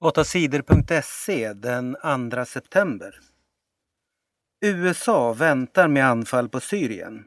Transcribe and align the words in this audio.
8sidor.se 0.00 1.52
den 1.52 1.96
2 2.30 2.44
september. 2.44 3.14
USA 4.60 5.32
väntar 5.32 5.88
med 5.88 6.06
anfall 6.06 6.48
på 6.48 6.60
Syrien. 6.60 7.24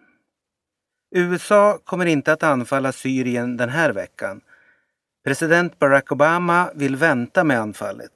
USA 1.16 1.80
kommer 1.84 2.06
inte 2.06 2.34
att 2.34 2.44
anfalla 2.44 2.92
Syrien 2.92 3.58
den 3.58 3.70
här 3.70 3.94
veckan. 3.94 4.42
President 5.24 5.80
Barack 5.80 6.12
Obama 6.12 6.72
vill 6.76 6.96
vänta 6.96 7.44
med 7.44 7.60
anfallet. 7.60 8.12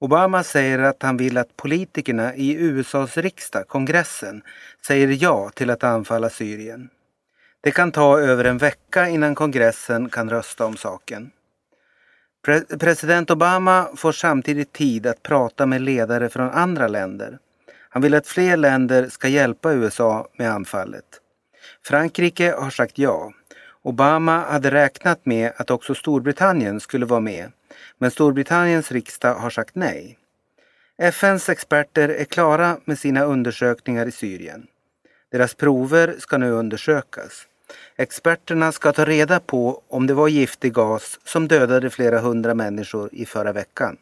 Obama 0.00 0.42
säger 0.42 0.78
att 0.78 1.02
han 1.02 1.16
vill 1.16 1.38
att 1.38 1.56
politikerna 1.56 2.34
i 2.34 2.54
USAs 2.54 3.16
riksdag, 3.16 3.68
kongressen, 3.68 4.42
säger 4.86 5.22
ja 5.22 5.50
till 5.54 5.70
att 5.70 5.84
anfalla 5.84 6.30
Syrien. 6.30 6.90
Det 7.60 7.70
kan 7.70 7.92
ta 7.92 8.20
över 8.20 8.44
en 8.44 8.58
vecka 8.58 9.08
innan 9.08 9.34
kongressen 9.34 10.08
kan 10.08 10.30
rösta 10.30 10.66
om 10.66 10.76
saken. 10.76 11.30
Pre 12.46 12.60
president 12.60 13.30
Obama 13.30 13.88
får 13.96 14.12
samtidigt 14.12 14.72
tid 14.72 15.06
att 15.06 15.22
prata 15.22 15.66
med 15.66 15.80
ledare 15.80 16.28
från 16.28 16.50
andra 16.50 16.88
länder. 16.88 17.38
Han 17.88 18.02
vill 18.02 18.14
att 18.14 18.26
fler 18.26 18.56
länder 18.56 19.08
ska 19.08 19.28
hjälpa 19.28 19.72
USA 19.72 20.28
med 20.38 20.50
anfallet. 20.50 21.04
Frankrike 21.84 22.54
har 22.58 22.70
sagt 22.70 22.98
ja. 22.98 23.32
Obama 23.82 24.40
hade 24.40 24.70
räknat 24.70 25.26
med 25.26 25.52
att 25.56 25.70
också 25.70 25.94
Storbritannien 25.94 26.80
skulle 26.80 27.06
vara 27.06 27.20
med, 27.20 27.52
men 27.98 28.10
Storbritanniens 28.10 28.92
riksdag 28.92 29.34
har 29.34 29.50
sagt 29.50 29.74
nej. 29.74 30.18
FNs 30.98 31.48
experter 31.48 32.08
är 32.08 32.24
klara 32.24 32.76
med 32.84 32.98
sina 32.98 33.24
undersökningar 33.24 34.06
i 34.06 34.12
Syrien. 34.12 34.66
Deras 35.32 35.54
prover 35.54 36.14
ska 36.18 36.38
nu 36.38 36.50
undersökas. 36.50 37.46
Experterna 37.96 38.72
ska 38.72 38.92
ta 38.92 39.04
reda 39.04 39.40
på 39.40 39.82
om 39.88 40.06
det 40.06 40.14
var 40.14 40.28
giftig 40.28 40.72
gas 40.72 41.20
som 41.24 41.48
dödade 41.48 41.90
flera 41.90 42.20
hundra 42.20 42.54
människor 42.54 43.08
i 43.12 43.26
förra 43.26 43.52
veckan. 43.52 43.96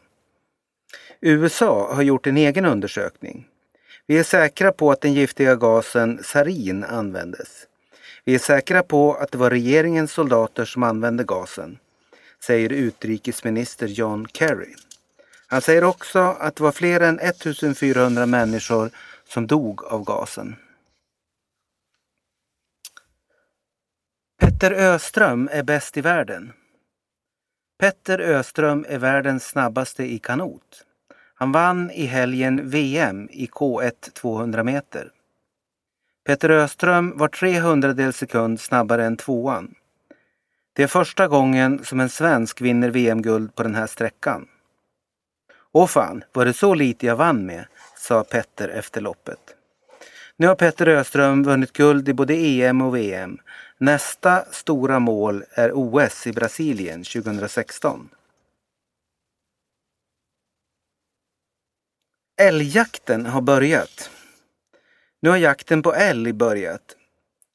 USA 1.21 1.93
har 1.93 2.01
gjort 2.01 2.27
en 2.27 2.37
egen 2.37 2.65
undersökning. 2.65 3.47
Vi 4.07 4.17
är 4.17 4.23
säkra 4.23 4.71
på 4.71 4.91
att 4.91 5.01
den 5.01 5.13
giftiga 5.13 5.55
gasen 5.55 6.19
sarin 6.23 6.83
användes. 6.83 7.67
Vi 8.25 8.35
är 8.35 8.39
säkra 8.39 8.83
på 8.83 9.13
att 9.13 9.31
det 9.31 9.37
var 9.37 9.49
regeringens 9.49 10.11
soldater 10.11 10.65
som 10.65 10.83
använde 10.83 11.23
gasen, 11.23 11.77
säger 12.43 12.69
utrikesminister 12.69 13.87
John 13.87 14.27
Kerry. 14.33 14.75
Han 15.47 15.61
säger 15.61 15.83
också 15.83 16.19
att 16.19 16.55
det 16.55 16.63
var 16.63 16.71
fler 16.71 16.99
än 16.99 17.19
1400 17.19 18.25
människor 18.25 18.89
som 19.29 19.47
dog 19.47 19.83
av 19.83 20.03
gasen. 20.03 20.55
Petter 24.59 24.71
Öström 24.71 25.49
är 25.51 25.63
bäst 25.63 25.97
i 25.97 26.01
världen. 26.01 26.53
Petter 27.79 28.19
Öström 28.19 28.85
är 28.89 28.97
världens 28.97 29.45
snabbaste 29.45 30.03
i 30.03 30.19
kanot. 30.19 30.85
Han 31.35 31.51
vann 31.51 31.91
i 31.91 32.05
helgen 32.05 32.69
VM 32.69 33.29
i 33.31 33.45
K1 33.45 34.11
200 34.13 34.63
meter. 34.63 35.11
Petter 36.25 36.49
Öström 36.49 37.17
var 37.17 37.27
300 37.27 38.11
sekund 38.11 38.59
snabbare 38.59 39.05
än 39.05 39.17
tvåan. 39.17 39.75
Det 40.73 40.83
är 40.83 40.87
första 40.87 41.27
gången 41.27 41.83
som 41.83 41.99
en 41.99 42.09
svensk 42.09 42.61
vinner 42.61 42.89
VM-guld 42.89 43.55
på 43.55 43.63
den 43.63 43.75
här 43.75 43.87
sträckan. 43.87 44.47
Åh 45.71 45.87
fan, 45.87 46.23
var 46.33 46.45
det 46.45 46.53
så 46.53 46.73
lite 46.73 47.05
jag 47.05 47.15
vann 47.15 47.45
med, 47.45 47.65
sa 47.97 48.23
Petter 48.23 48.69
efter 48.69 49.01
loppet. 49.01 49.54
Nu 50.37 50.47
har 50.47 50.55
Petter 50.55 50.87
Öström 50.87 51.43
vunnit 51.43 51.73
guld 51.73 52.09
i 52.09 52.13
både 52.13 52.33
EM 52.33 52.81
och 52.81 52.95
VM. 52.95 53.37
Nästa 53.77 54.45
stora 54.51 54.99
mål 54.99 55.43
är 55.49 55.71
OS 55.73 56.27
i 56.27 56.31
Brasilien 56.31 57.03
2016. 57.03 58.09
Älgjakten 62.41 63.25
har 63.25 63.41
börjat. 63.41 64.09
Nu 65.21 65.29
har 65.29 65.37
jakten 65.37 65.81
på 65.81 65.93
älg 65.93 66.33
börjat. 66.33 66.95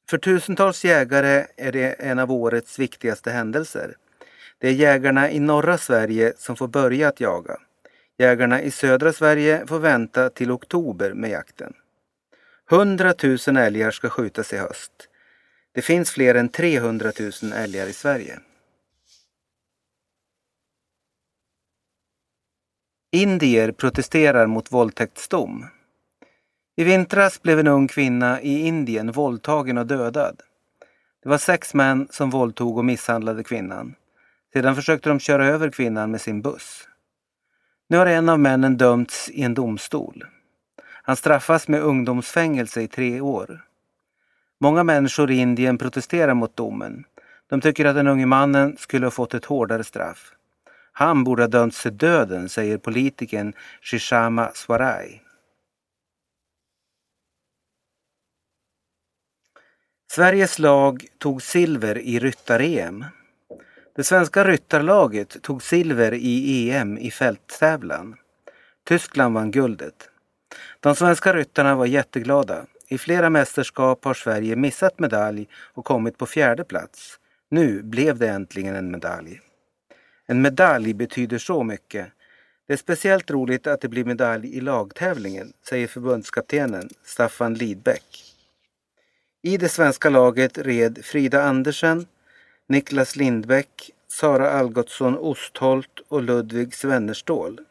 För 0.09 0.17
tusentals 0.17 0.85
jägare 0.85 1.45
är 1.57 1.71
det 1.71 1.93
en 1.93 2.19
av 2.19 2.31
årets 2.31 2.79
viktigaste 2.79 3.31
händelser. 3.31 3.95
Det 4.57 4.67
är 4.67 4.73
jägarna 4.73 5.31
i 5.31 5.39
norra 5.39 5.77
Sverige 5.77 6.33
som 6.37 6.55
får 6.55 6.67
börja 6.67 7.07
att 7.07 7.19
jaga. 7.19 7.57
Jägarna 8.17 8.61
i 8.61 8.71
södra 8.71 9.13
Sverige 9.13 9.67
får 9.67 9.79
vänta 9.79 10.29
till 10.29 10.51
oktober 10.51 11.13
med 11.13 11.29
jakten. 11.29 11.73
100 12.71 13.13
000 13.47 13.57
älgar 13.57 13.91
ska 13.91 14.09
skjutas 14.09 14.53
i 14.53 14.57
höst. 14.57 14.91
Det 15.73 15.81
finns 15.81 16.11
fler 16.11 16.35
än 16.35 16.49
300 16.49 17.11
000 17.43 17.53
älgar 17.53 17.87
i 17.87 17.93
Sverige. 17.93 18.39
Indier 23.11 23.71
protesterar 23.71 24.47
mot 24.47 24.71
våldtäktsdom. 24.71 25.65
I 26.75 26.83
vintras 26.83 27.41
blev 27.41 27.59
en 27.59 27.67
ung 27.67 27.87
kvinna 27.87 28.41
i 28.41 28.67
Indien 28.67 29.11
våldtagen 29.11 29.77
och 29.77 29.87
dödad. 29.87 30.41
Det 31.23 31.29
var 31.29 31.37
sex 31.37 31.73
män 31.73 32.07
som 32.11 32.29
våldtog 32.29 32.77
och 32.77 32.85
misshandlade 32.85 33.43
kvinnan. 33.43 33.95
Sedan 34.53 34.75
försökte 34.75 35.09
de 35.09 35.19
köra 35.19 35.47
över 35.47 35.69
kvinnan 35.69 36.11
med 36.11 36.21
sin 36.21 36.41
buss. 36.41 36.87
Nu 37.89 37.97
har 37.97 38.05
en 38.05 38.29
av 38.29 38.39
männen 38.39 38.77
dömts 38.77 39.29
i 39.29 39.41
en 39.41 39.53
domstol. 39.53 40.25
Han 41.03 41.15
straffas 41.15 41.67
med 41.67 41.81
ungdomsfängelse 41.81 42.81
i 42.81 42.87
tre 42.87 43.21
år. 43.21 43.65
Många 44.59 44.83
människor 44.83 45.31
i 45.31 45.35
Indien 45.35 45.77
protesterar 45.77 46.33
mot 46.33 46.55
domen. 46.55 47.03
De 47.49 47.61
tycker 47.61 47.85
att 47.85 47.95
den 47.95 48.07
unge 48.07 48.25
mannen 48.25 48.77
skulle 48.77 49.05
ha 49.05 49.11
fått 49.11 49.33
ett 49.33 49.45
hårdare 49.45 49.83
straff. 49.83 50.31
Han 50.91 51.23
borde 51.23 51.43
ha 51.43 51.47
dömts 51.47 51.81
till 51.81 51.97
döden, 51.97 52.49
säger 52.49 52.77
politikern 52.77 53.53
Shishama 53.81 54.51
Swaraj. 54.53 55.23
Sveriges 60.11 60.59
lag 60.59 61.05
tog 61.17 61.41
silver 61.41 61.97
i 61.97 62.19
ryttar-EM. 62.19 63.05
Det 63.95 64.03
svenska 64.03 64.43
ryttarlaget 64.43 65.41
tog 65.41 65.63
silver 65.63 66.13
i 66.13 66.71
EM 66.71 66.97
i 66.97 67.11
fälttävlan. 67.11 68.15
Tyskland 68.83 69.33
vann 69.33 69.51
guldet. 69.51 70.10
De 70.79 70.95
svenska 70.95 71.33
ryttarna 71.33 71.75
var 71.75 71.85
jätteglada. 71.85 72.65
I 72.87 72.97
flera 72.97 73.29
mästerskap 73.29 74.05
har 74.05 74.13
Sverige 74.13 74.55
missat 74.55 74.99
medalj 74.99 75.47
och 75.73 75.85
kommit 75.85 76.17
på 76.17 76.25
fjärde 76.25 76.63
plats. 76.63 77.19
Nu 77.49 77.81
blev 77.83 78.17
det 78.17 78.27
äntligen 78.27 78.75
en 78.75 78.91
medalj. 78.91 79.41
En 80.25 80.41
medalj 80.41 80.93
betyder 80.93 81.37
så 81.37 81.63
mycket. 81.63 82.07
Det 82.67 82.73
är 82.73 82.77
speciellt 82.77 83.31
roligt 83.31 83.67
att 83.67 83.81
det 83.81 83.87
blir 83.87 84.05
medalj 84.05 84.57
i 84.57 84.61
lagtävlingen, 84.61 85.53
säger 85.69 85.87
förbundskaptenen 85.87 86.89
Staffan 87.05 87.53
Lidbeck. 87.53 88.23
I 89.41 89.57
det 89.57 89.69
svenska 89.69 90.09
laget 90.09 90.57
red 90.57 90.99
Frida 91.05 91.43
Andersen, 91.43 92.05
Niklas 92.67 93.15
Lindbäck, 93.15 93.91
Sara 94.07 94.51
Algotsson 94.51 95.17
Ostholt 95.17 95.99
och 96.07 96.21
Ludvig 96.21 96.75
Svennerstål. 96.75 97.61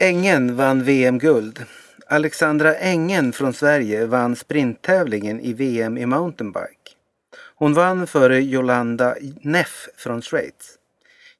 Engen 0.00 0.56
vann 0.56 0.84
VM-guld. 0.84 1.64
Alexandra 2.06 2.76
Engen 2.76 3.32
från 3.32 3.52
Sverige 3.52 4.06
vann 4.06 4.36
sprinttävlingen 4.36 5.40
i 5.40 5.52
VM 5.52 5.98
i 5.98 6.06
mountainbike. 6.06 6.90
Hon 7.54 7.74
vann 7.74 8.06
före 8.06 8.40
Jolanda 8.40 9.16
Neff 9.40 9.88
från 9.96 10.22
Schweiz. 10.22 10.78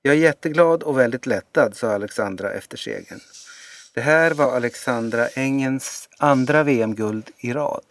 Jag 0.02 0.14
är 0.14 0.18
jätteglad 0.18 0.82
och 0.82 0.98
väldigt 0.98 1.26
lättad, 1.26 1.76
sa 1.76 1.94
Alexandra 1.94 2.52
efter 2.52 2.76
segern. 2.76 3.20
Det 3.94 4.00
här 4.00 4.30
var 4.30 4.56
Alexandra 4.56 5.28
Engens 5.28 6.08
andra 6.18 6.62
VM-guld 6.62 7.30
i 7.38 7.52
rad. 7.52 7.84